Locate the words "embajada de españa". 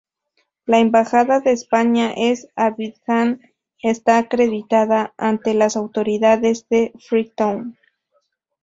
0.79-2.11